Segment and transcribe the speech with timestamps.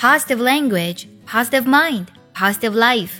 [0.00, 3.10] positive language, positive mind, positive life。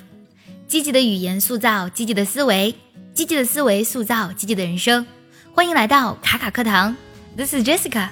[0.67, 2.75] 积极的语言塑造积极的思维，
[3.15, 5.07] 积极的思维塑造积极的人生。
[5.55, 6.97] 欢迎来到卡卡课堂，
[7.37, 8.09] This is Jessica。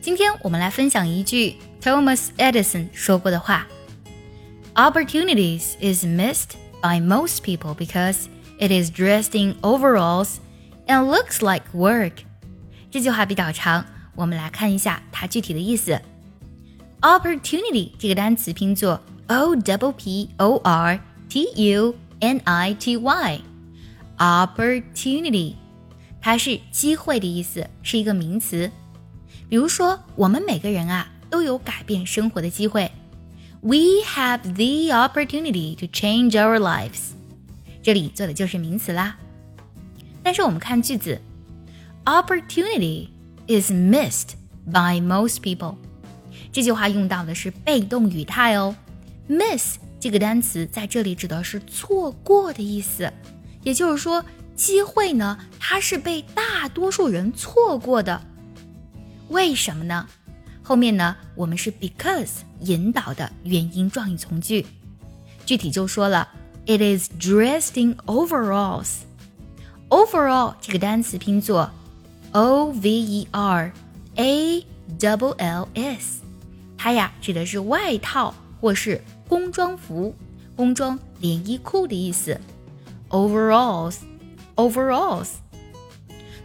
[0.00, 3.66] 今天我们来分享一句 Thomas Edison 说过的话：“
[4.74, 8.26] Opportunities is missed by most people because
[8.58, 10.36] it is dressed in overalls
[10.86, 12.12] and looks like work。”
[12.90, 13.84] 这句话比较长，
[14.14, 16.00] 我们来看一下它具体的意思。
[17.02, 20.98] Opportunity 这个单词拼作 O W P O R
[21.28, 25.54] T U N I T Y，Opportunity，
[26.20, 28.70] 它是机会的意思，是一个名词。
[29.48, 32.90] 比如说，我们每个人啊都有改变生活的机会。
[33.60, 37.12] We have the opportunity to change our lives。
[37.82, 39.16] 这里做的就是名词啦。
[40.22, 41.20] 但是我们看句子。
[42.04, 43.08] Opportunity
[43.48, 45.76] is missed by most people。
[46.53, 48.73] 这句话用到的是被动语态哦。
[49.27, 53.11] Miss 这个单词在这里指的是错过的意思，
[53.63, 54.23] 也就是说，
[54.55, 58.21] 机会呢，它是被大多数人错过的。
[59.29, 60.07] 为什么呢？
[60.61, 62.29] 后面呢，我们是 because
[62.59, 64.65] 引导的原因状语从句，
[65.45, 66.29] 具体就说了
[66.67, 68.99] ，It is dressed in overalls。
[69.89, 71.71] Overall 这个单词拼作。
[72.31, 73.71] O V E R
[74.15, 74.65] A
[74.97, 76.22] double L S，
[76.83, 80.13] 它呀指的是外套或是工装服、
[80.53, 82.37] 工装连衣裤的意思。
[83.07, 85.29] Overalls，overalls。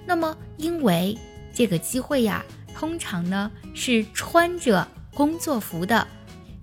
[0.06, 1.19] 那么因为
[1.53, 6.06] 这个机会呀，通常呢是穿着工作服的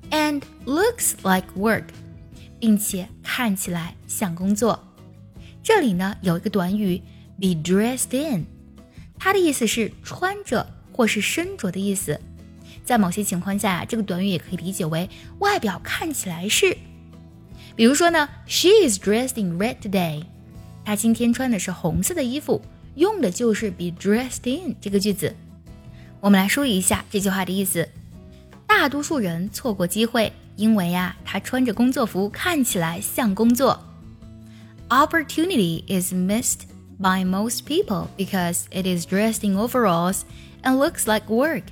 [0.10, 1.84] ，and looks like work，
[2.58, 4.82] 并且看起来像工作。
[5.62, 7.02] 这里呢有一个短语
[7.38, 8.46] be dressed in。
[9.20, 12.18] 它的意思是穿着或是身着的意思，
[12.85, 16.77] 在某些情况下，这个短语也可以理解为外表看起来是。
[17.77, 20.25] 比如说呢，She is dressed in red today。
[20.85, 22.63] 她今天穿的是红色的衣服，
[22.95, 25.35] 用的就是 be dressed in 这个句子。
[26.21, 27.89] 我们来梳理一下这句话的意思：
[28.67, 33.83] 大多数人错过机会，因为呀，她穿着工作服看起来像工作。
[34.89, 36.71] Opportunity is missed.
[37.01, 40.25] by most people because it is dressed in overalls
[40.63, 41.63] and looks like work。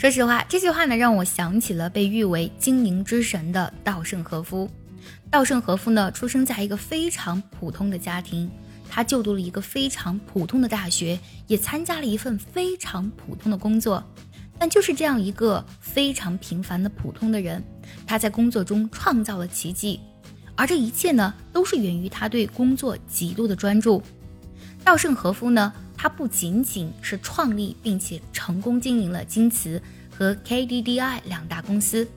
[0.00, 4.66] 说实话，这句话呢让我想起了被誉为经营之神的稻盛和夫。
[5.30, 8.50] 稻盛和夫呢出生在一个非常普通的家庭，
[8.88, 14.02] 他就读了一个非常普通的大学，也参加了一份非常普通的工作。
[14.58, 17.62] 但就是这样一个非常平凡的普通的人，
[18.06, 20.00] 他在工作中创造了奇迹，
[20.56, 24.02] 而这一切呢都是源于他对工作极度的专注。
[24.82, 25.70] 稻盛和夫呢，
[26.02, 29.78] 他不仅仅是创立并且成功经营了京瓷
[30.10, 32.08] 和 KDDI 两大公司，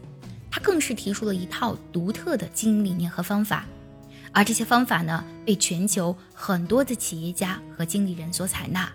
[0.49, 3.65] 他更是提出了一套独特的经营理念和方法，
[4.31, 8.89] 而这些方法呢，被全球很多的企业家和经理人所采纳。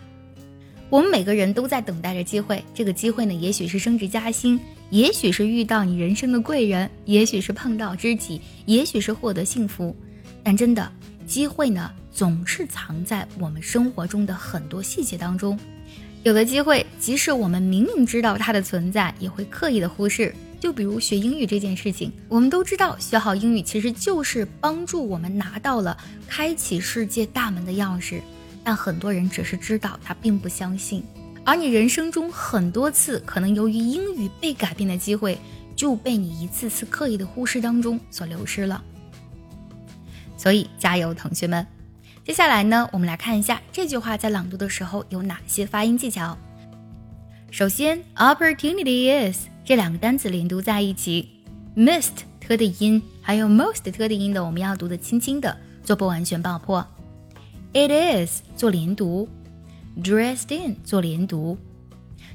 [0.89, 9.95] 我们每个人都在等待着机会，这个机会呢，也许是升职加薪，也许是遇到你人生的贵人，也许是碰到知己，也许是获得幸福，
[10.43, 10.91] 但真的。
[11.29, 15.57] 机会呢，总是藏在我们生活中的很多细节当中。
[16.25, 20.35] 有的机会，即使我们明明知道它的存在，也会刻意的忽视。
[20.59, 25.97] 就比如学英语这件事情，我们都知道学好英语其实就是帮助我们拿到了
[26.27, 28.21] 开启世界大门的钥匙，
[28.65, 31.05] 但很多人只是知道，他并不相信。
[31.45, 35.39] 而你人生中很多次可能由于英语被改变的机会，
[35.77, 38.83] 就被你一次次刻意的忽视当中所流失了。
[40.39, 41.67] 所以加油，同学们！
[42.25, 46.39] 接下来呢，我们来看一下这句话在朗读的时候有哪些发音技巧。
[47.51, 51.29] 首先，opportunity is 这两个单词连读在一起
[51.75, 56.87] ，missed 特的音还有 most 特的音的，我们要读的轻轻的，做不完全爆破。
[57.73, 59.29] It is 做连读
[60.03, 61.59] ，dressed in 做连读。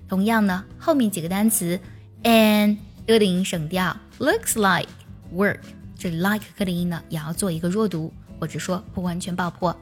[0.09, 1.79] 同样呢，后面几个单词
[2.23, 4.89] ，and 的音省掉，looks like
[5.33, 5.59] work。
[6.03, 9.73] 这 like 克的音呢，也要做一个弱读，或者说不完全爆破。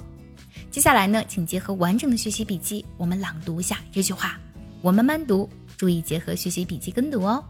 [0.69, 4.39] 接下来呢，请结合完整的学习笔记，我们朗读一下这句话。
[4.83, 7.43] 我慢慢读，注意结合学习笔记跟读哦。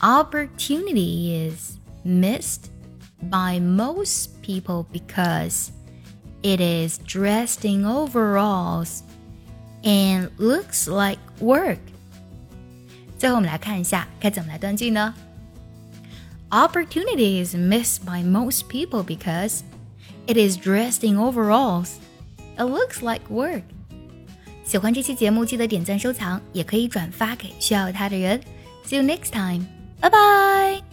[0.00, 2.62] Opportunity is missed
[3.30, 5.68] by most people because
[6.42, 9.02] it is dressed in overalls
[9.84, 11.78] and looks like work。
[13.16, 15.14] 最后我们来看一下该怎么来断句呢
[16.55, 19.63] ？Opportunity is missed by most people because
[20.27, 21.95] it is dressed in overalls.
[22.57, 23.63] It looks like work.
[24.65, 28.41] 喜欢这期节目，记得点赞收藏，也可以转发给需要它的人。
[28.85, 29.65] See you next time.
[30.01, 30.84] Bye bye.